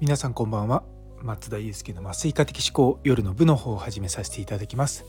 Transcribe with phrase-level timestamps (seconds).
[0.00, 0.84] 皆さんこんばんは。
[1.22, 5.04] 松田祐介の麻酔科的思考夜の部の方を始めさせていただきます。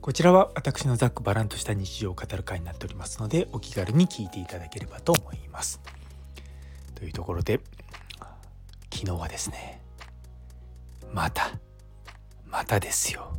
[0.00, 5.80] こちらは私のざっくばらんとした日常を語る会になっておりますのでお気軽に聞いていただければと思います。
[6.96, 7.60] というところで
[8.92, 9.80] 昨日はですね
[11.12, 11.52] また
[12.44, 13.38] またですよ。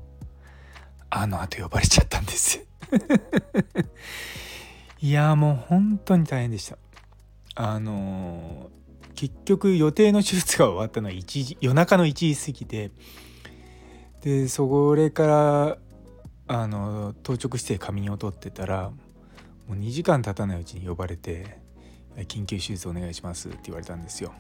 [1.10, 2.66] あの後呼ばれちゃったんです。
[5.02, 6.78] いやもう本当に大変でした。
[7.56, 8.70] あの
[9.16, 12.92] 結局予定の手術が終わったのは1時夜中の1時過ぎで
[14.22, 15.78] でそれから
[16.48, 18.92] あの当直して仮眠を取ってたら
[19.68, 21.60] もう2時間経たないうちに呼ばれて
[22.28, 24.34] 「緊急手術お願いします」って言われたんですよ。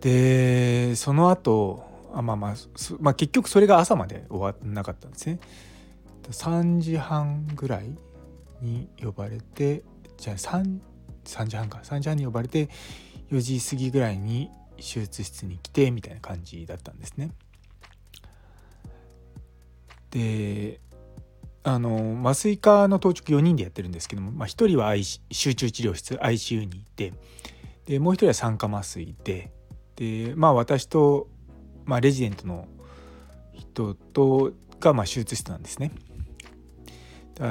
[0.00, 1.84] でその後
[2.14, 2.54] あまあまあ、
[3.00, 5.40] まあ、結局それが朝まで終わってなかったんですね。
[6.30, 7.96] 3時半ぐらい
[8.60, 9.82] に呼ばれて
[10.18, 10.78] じゃあ 3,
[11.28, 12.68] 3時半か3時半に呼ばれて
[13.30, 17.30] 4時過ぎぐらいに手術室に来てみたいな感じだったんですね。
[20.10, 20.80] で
[21.64, 27.12] あの麻酔科の当直4人でやってるんですけども、まあ、1人は、I、集中治療室 ICU にいて
[27.84, 29.50] でもう1人は酸化麻酔で
[29.96, 31.28] でまあ私と、
[31.84, 32.68] まあ、レジデントの
[33.52, 35.90] 人とがまあ手術室なんですね。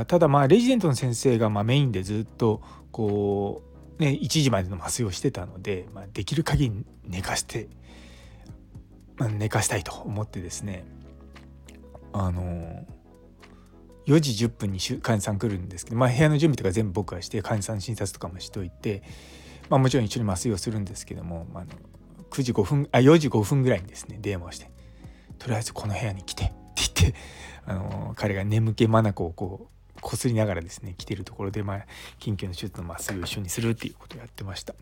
[0.07, 3.66] ただまあレジデントの先生がまあメインでずっとこう
[3.99, 7.67] ね1時までの麻酔をしてたので、まあ、できる限り寝かして、
[9.17, 10.85] まあ、寝かしたいと思ってですね
[12.13, 12.85] あの
[14.07, 19.03] 4時10分に患者さん来るんですけど、まあ、部屋の準備とか全部僕がして患者さん診察とかもしといて、
[19.69, 21.65] まあ、もちろん一緒に麻酔をするんですけども、まあ、
[22.31, 24.71] 9時5分あ4時5分ぐらいにですね電話をして
[25.37, 27.19] 「とりあえずこの部屋に来て」って言って
[27.65, 31.85] あの彼が眠気まなこをこうこすりながらですね来てるところで、まあ、
[32.19, 34.73] 緊急の手術の麻酔を一緒にするっていうことをやってました。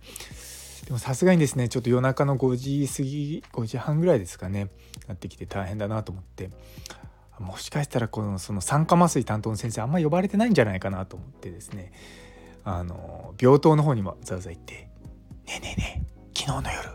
[0.86, 4.70] でもさすがにですねちょっと夜中の5時過ぎ5時半ぐらいですかね
[5.08, 6.50] なってきて大変だなと思って。
[7.40, 11.92] もしかしたらこのその酸化麻酔担当の先生あんま呼ばれてないんじゃないかなと思ってですね。
[12.64, 14.90] あの病棟の方にもざわざわ行って
[15.46, 16.90] 「ねえねえねえ昨日の夜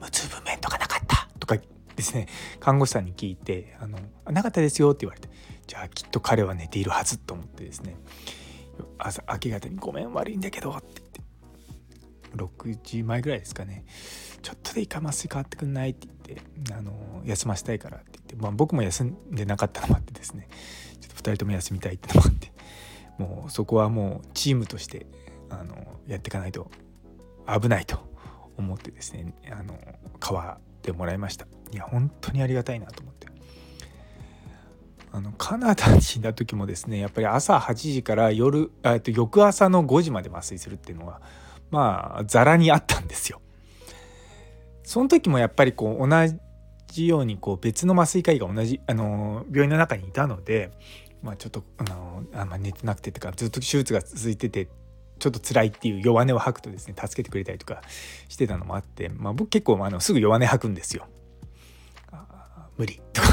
[0.00, 1.56] 無痛分娩とかなかった?」とか
[1.94, 2.26] ですね
[2.58, 5.28] 看護師さんに聞いて「あのなかったですよ」って言われて。
[5.66, 7.96] じゃあきっと彼は寝ているはずと思ってですね。
[8.98, 11.16] 朝明け方に「ごめん悪いんだけど」って言って。
[12.36, 13.86] 6時前ぐらいですかね
[14.42, 16.46] 「ちょっとでいいか麻酔変わってくんない?」って言って。
[16.72, 20.48] あの休ませたいからって言って、まあ、僕も休んでなかったのもあってですね。
[21.00, 22.52] ちょっと2人とも休みたいってのもあって。
[23.18, 25.06] もうそこはもうチームとして
[25.48, 26.70] あのやっていかないと
[27.46, 27.98] 危ないと
[28.56, 29.34] 思ってですね。
[29.50, 29.78] あの
[30.24, 31.46] 変わってもらいました。
[31.72, 33.28] いや本当にありがたいなと思って。
[35.16, 38.70] あのカナダにいた時もですねやっぱり朝8時から夜
[39.02, 41.22] と翌朝の5時まで麻酔するっていうのは
[41.70, 43.40] まあざらにあったんですよ。
[44.82, 46.16] その時もやっぱりこう同
[46.88, 50.70] じようにこう別の麻酔科医が同じあの病院の中にいたので、
[51.22, 54.68] まあ、ちょっとあのあんま寝てなくてとかずっと手術が続いてて
[55.18, 57.80] ちょっと辛いっていう弱音を吐くとですね助けてくれたりとか
[58.28, 61.06] してたのもあって、まあ、僕結構あのすぐ弱音吐くんですよ。
[62.76, 63.28] 無理とか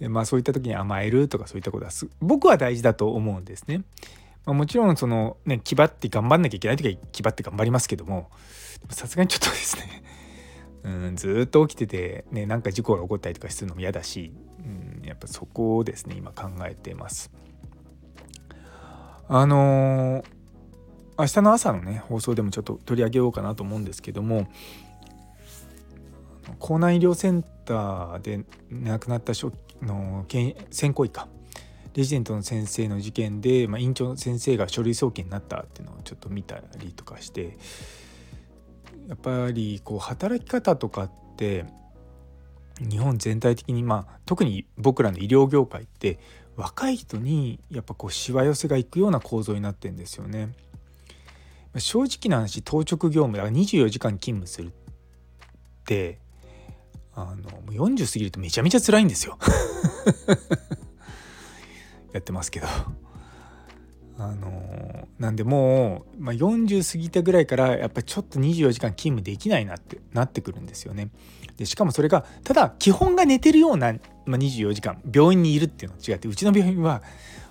[0.00, 3.82] でまあそういった時に甘えるとかそういったことは僕は大事だと思うんですね。
[4.44, 8.30] まあ、もちろんそのね気張って頑張んなきゃいけない時は気張って頑張りますけども
[8.88, 10.02] さすがにちょっとですね
[10.84, 14.32] うんずっと起きててねなんか事故が起こったりとかするのも嫌だし、
[15.00, 17.30] うん、やっぱそこをですね今考えてます。
[19.30, 20.24] あのー、
[21.18, 24.48] 明日の朝のね放送でもちょっと取り上げようかなと思うんですけども
[26.60, 30.26] 江南医療センターで亡くなった初の
[30.70, 31.28] 選考医か
[31.94, 37.58] レジデントの先生の事件で、まあ、院長の先生が書類送検になったっていうのをちょっと見たりとかして
[39.08, 41.64] やっぱりこう働き方とかって
[42.78, 46.18] 日本全体的にまあ特に僕らの医療業界って
[46.56, 50.50] 若い人にやっぱこうしわ寄せがいくような構造になってんですよね。
[51.76, 54.72] 正直な話当直業務だから24時間勤務するっ
[55.84, 56.18] て
[57.20, 59.38] あのもう40過ぎるとめちゃめちゃ辛いんですよ
[62.12, 62.66] やってますけど
[64.18, 71.10] あのなんでもう、まあ、40過ぎたぐらいからやっぱちょっと24時間勤務できないなってなってくるんですよね。
[71.56, 73.92] でしかもそれがただ基本が寝てるような、
[74.26, 77.02] まあ、24時間病院にいるっていうのと違ってうちの病院は、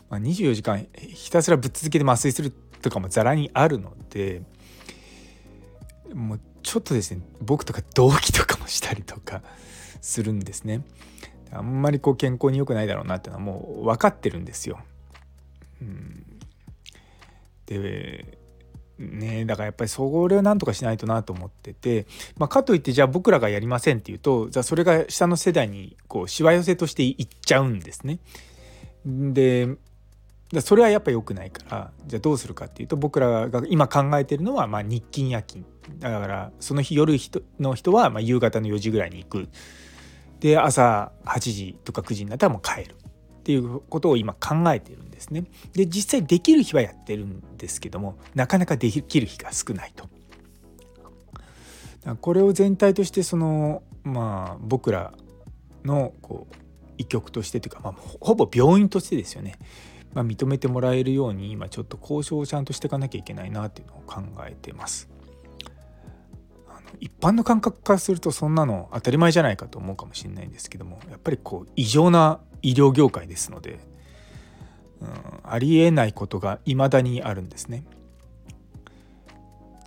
[0.09, 4.43] まあ、24時間ひたすらぶっ続けて麻酔するとかもざらにあるので
[6.13, 9.41] もうちょっとですね僕とか同期とかもしたりとか
[10.01, 10.81] するんですね。
[11.49, 14.77] あんまりこう健康に良くないだろうなっていうのはもう分かってるんですよ。
[15.81, 16.25] うん、
[17.67, 18.37] で
[18.99, 22.05] ねだからやっぱりそれをなんとかしないとなと思ってて、
[22.37, 28.19] まあ、かといってじゃあ僕らがやりませんっていうとじゃあそれが下の世代にこうしわ寄せとしていっちゃうんですね。
[29.05, 29.69] で
[30.53, 35.65] だそれはやっぱ良くないからじゃあどうするかっていうと僕らが今考えてるのはまあ日勤夜勤
[35.99, 37.15] だからその日夜
[37.59, 39.49] の人はま夕方の4時ぐらいに行く
[40.39, 45.45] で朝8時とか9時になったらもう帰るっていうことを今考えてるんですね。
[45.73, 50.09] で実際できる日はやってるんですけどもなかなかできる日が少ないと。
[52.21, 55.13] これを全体としてそのまあ僕ら
[55.83, 56.55] のこう
[56.97, 59.59] 医局としてというか、まあ、ほぼ病院としてですよね、
[60.17, 65.07] まあ、認めてもらえるように今ちょっと交渉をちゃんとしていかなきゃいけないなっていうのを考えてます。
[66.99, 73.77] 一般の感覚からするとそんなの当たり前じゃないかと思うかもしれないんですけどもやっぱりこう異常な医療業界ですので、
[75.01, 75.09] うん、
[75.43, 77.83] ありえないことが未だにあるんですね。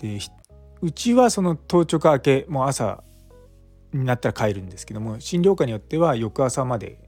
[0.01, 0.21] で
[0.81, 3.03] うちはその当直明けもう朝
[3.93, 7.01] になったら帰るんですけども診療科によっては翌朝まで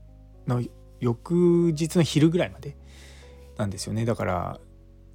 [0.48, 0.60] の
[0.98, 2.76] 翌日の昼ぐらいまで
[3.56, 4.60] なんですよねだから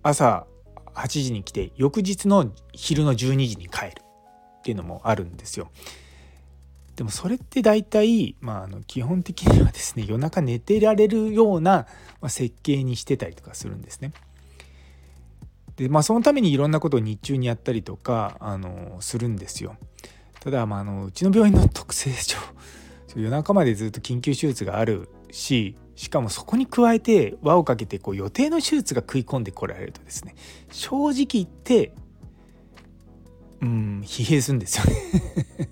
[0.04, 0.48] 朝
[0.94, 3.90] 8時に来て翌日の昼の12時に帰る
[4.60, 5.70] っていうのもあるんですよ。
[6.96, 11.86] でもそれって大体、まあ、あの基本的にはですね夜中寝てられるような
[12.28, 14.14] 設計にしてたりとかするんですね。
[15.76, 19.78] でまあそのためにいろんなことを日中にやったりとかあのするんですよ。
[20.40, 22.38] ただ、まあ、あのうちの病院の特性上
[23.16, 30.36] 夜中までずっと緊急手術があるししかもそこに加えて輪をかけてこう予定の手術が食い込んでこられるとですね
[30.72, 31.92] 正直言って
[33.62, 35.70] うん疲弊するんですよね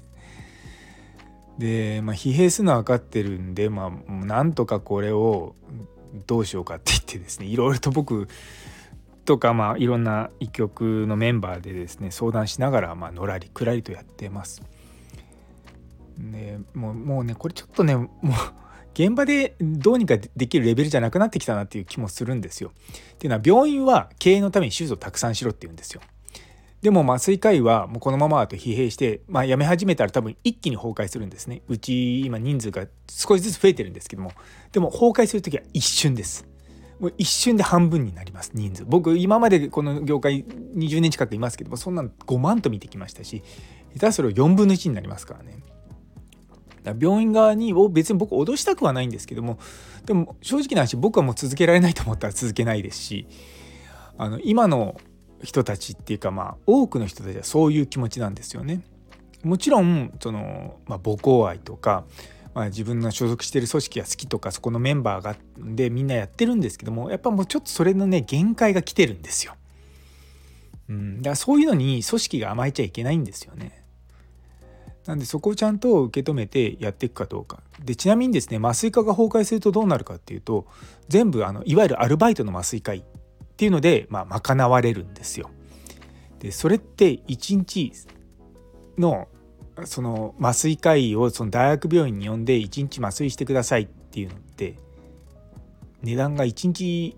[1.59, 5.55] で、まあ、疲弊するのは分かってるんで、まあ、なんとかこれを
[6.25, 8.27] どうしようかって言ってですねいろいろと僕
[9.25, 14.63] とか、まあ、いろんな医局のメンバーでですね相談しながら、まあ、のらりくらりとやってます。
[16.17, 18.31] でもうもうねこれちょっとねもう
[18.95, 22.71] 現場でどうにかできるレベルじゃなくなってきたなっていう気もするんですよ。
[23.13, 26.01] っていうのは病院は経営のために手術をたくさんしろって言うんですよ。
[26.81, 31.61] でも麻酔科医はもうこのままだと疲弊して、まあ、辞め始めたら多分一気に崩壊するんですね。
[31.67, 34.31] うち今人数が少しずつ増えてるんですけども。
[34.71, 36.47] でも崩壊する時は一瞬です。
[36.99, 38.85] もう一瞬で半分になります人数。
[38.85, 43.43] 僕今までこの業界20年近くいますけどもそんなの5万と見てきましたし
[43.95, 45.57] 下手すると4分の1になりますからね。
[46.93, 49.57] 病院側にを別に僕脅したくはないんですけども
[50.05, 53.27] でも正直な話僕はもう続けられないと思ったら続けないですし
[54.17, 54.99] あの今の
[55.43, 58.81] 人たちっていうかまあ多くの人たちはそういう気持ちなんですよね。
[59.43, 62.05] もちろんその、まあ、母校愛とか、
[62.55, 69.53] まあ、自分の所属してる組織が好きとかそこのメンバーがでみんなやってるんですけどもやっぱもうちょっとそれのね限界が来てるんですよ。
[70.89, 73.84] うん、だからそういうのに組織が甘えちゃいけないんですよね。
[75.05, 77.61] なんでそこをちゃんと受け止めてやっていくかどうか。
[77.83, 80.65] でちなみにですね麻酔科が崩壊するとどうなるかっていうと
[81.07, 83.03] 全部あのいわゆるアルバイトの麻酔科医っ
[83.57, 85.49] ていうので、まあ、賄われるんですよ。
[86.39, 87.91] でそれって1日
[88.97, 89.27] の
[89.83, 94.77] その麻酔科医をその大学病院に呼んで1日麻酔してくださいっていうのって
[96.01, 97.17] 値段が1日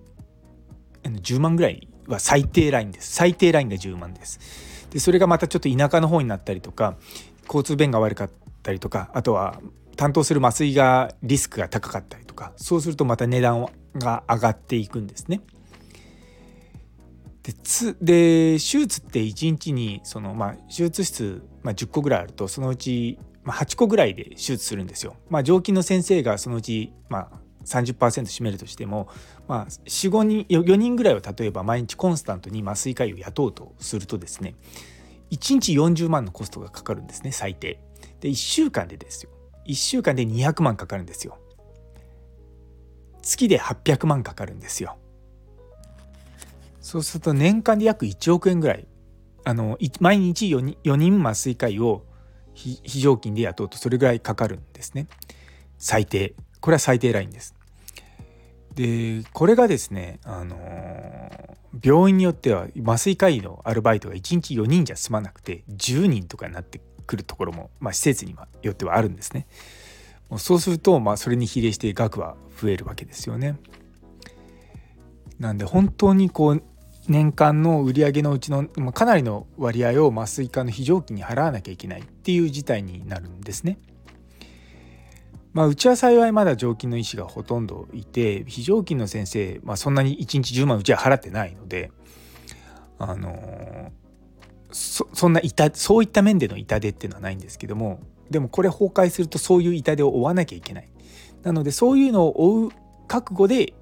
[1.03, 6.95] 10万ぐらいは最低ラインです最低ラインが10万ですでそれがまたちょっと田舎の方になったりとか
[7.45, 8.29] 交通便が悪かっ
[8.63, 9.59] たりとかあとは
[9.95, 15.41] 担当する麻酔がリスクが高かったりとかそうするとまた値段が上がっていくんですね。
[17.43, 25.15] でつで手術って1日にその、まあ、手術室、まあ、10個ぐらいあるとそのうち、ま、8個ぐらいで手術するんですよ。
[25.29, 27.31] まあ、常勤の先生がそのうち、まあ、
[27.67, 29.09] 30%占めるとしても、
[29.47, 34.55] まあ、45人4人ぐらいを例えば毎日コンスタントに麻酔科医を雇うとするとですね
[35.31, 37.79] 1日40万のコストがかかるんですね最低。
[38.21, 39.31] で1週間でですよ
[39.67, 41.37] 1週間で200万かかるんですよ。
[43.21, 44.97] 月で800万かかるんですよ。
[46.79, 48.87] そうすると年間で約1億円ぐらい
[49.43, 52.05] あの毎日 4, 人4人麻酔科医を
[52.53, 55.07] 非常勤で雇うとそれぐらいかかるんですね
[55.77, 57.56] 最低これは最低ラインです
[58.77, 60.55] でこれがですね、あの
[61.83, 69.47] 病院によっては麻酔科医のアルバイトが1日4人じゃ済まなくて10人とかになってくるところも、まあ、施設によってはあるんですね。
[70.29, 73.57] もうそうすると、まあ、それに比例して額は増えるわけですよね。
[75.39, 76.63] なんで本当にこう
[77.07, 83.79] 年間の売り上げのうちのかなりの割合を麻酔科の非常勤に払わなきゃいけないっていう事態になるんですね。
[85.57, 91.89] まあ、うちは幸いまだ常勤の医師がほとんどいて非常勤の先生、まあ、そんなに1日10万うちは払ってないので
[92.99, 93.91] あの
[94.71, 100.89] そそんな痛そういった面での痛手っていうのはないんですけどもでもこれ崩壊するとそういう痛手を負わなきゃいけない
[101.41, 102.71] なのでそういうのを負う
[103.07, 103.73] 覚悟で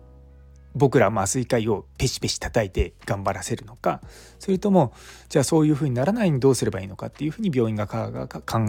[0.75, 3.99] 僕ら麻酔科医をペシペシ叩いて頑張らせるのか
[4.39, 4.93] それとも
[5.27, 7.97] じゃあそういうふうにならないようにどうすればいいのかっていうふうに病院が考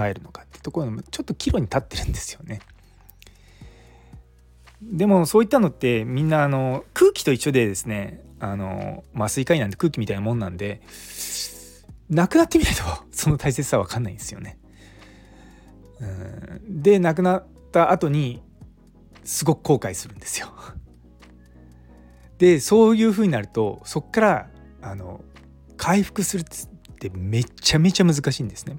[0.04, 2.58] えるのかってところのちょっと岐路に立ってるんですよね。
[4.82, 10.82] でもそういったのってみんなあの空気と一緒でですねあの麻酔科医なんて空気みたいなもんなんで
[12.10, 14.58] 亡くなってみないと その大切さは分かんないんですよね。
[16.00, 18.42] うんで亡くなった後に
[19.24, 20.48] すごく後悔するんですよ。
[22.38, 24.50] でそういう風になるとそっから
[24.82, 25.24] あの
[25.78, 26.44] 回復するっ
[26.98, 28.76] てめちゃめちゃ難しいんですね。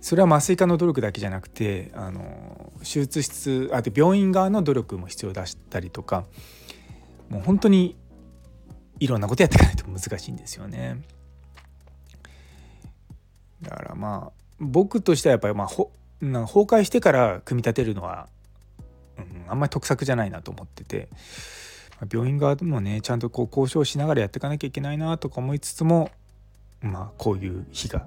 [0.00, 6.24] それは麻酔科の努力だけじゃなくてあの手術室あと病院側の努力も必要だしたりとか
[7.28, 7.96] もう本当に
[9.00, 11.02] いろんなことやっていかないと難しいんですよね。
[13.62, 18.28] だからまあ僕としてはやっぱりまあほ崩壊してから組み立てるのは、
[19.18, 21.08] うん、あんまり得策じゃないなと思ってて
[22.12, 26.10] 病院側でもねちゃんとこう交渉しながらやっていかなきゃいけないなとか思いつつも
[26.80, 28.06] まあこういう日が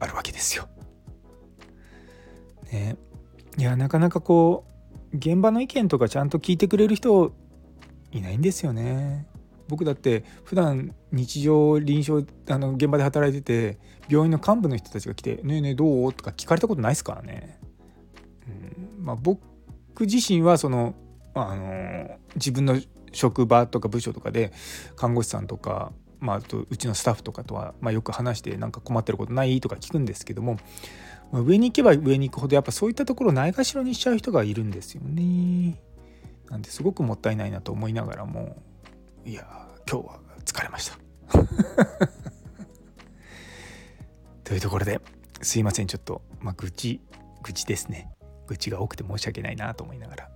[0.00, 0.68] あるわけですよ。
[2.72, 2.96] ね、
[3.56, 4.64] いやなかなかこ
[5.12, 7.32] う現場の意見とかちゃんと聞いてくれる人
[8.10, 9.26] いないんですよね。
[9.68, 17.58] 僕だって普段日常臨床あの現場で働いてて病院の幹部の人たちが来て「ねえねえどう?」とか聞かれたことないですからね。
[18.46, 19.40] うんまあ、僕
[20.00, 20.94] 自身はその
[21.34, 22.78] あの自分の
[23.12, 24.52] 職場とか部署とかで
[24.96, 29.60] 看護師さんとか、まあ、あとうちのスタッフとかとは、まあ、よく話してなんか困ってることない？
[29.60, 30.58] とか聞くんですけども、
[31.32, 35.80] まあ、上に行けば上に行くほどやっぱそういったところをないがしろにしちゃう人がいるんですよね。
[36.50, 38.62] なんですごくもったいないなと思いながらも
[39.24, 39.46] いや
[39.90, 40.98] 今日は疲れました。
[44.44, 45.00] というところで
[45.40, 47.00] すいませんちょっと、まあ、愚痴
[47.42, 48.10] 愚痴ですね
[48.46, 50.28] 愚痴が多くて申し訳ないなと思いながら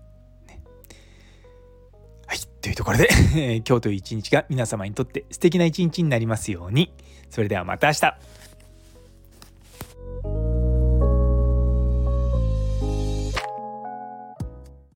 [2.26, 3.08] はいというところで
[3.68, 6.94] 今日という一日が皆様にとって素敵な一日になりますように。
[7.30, 8.18] それではまた明日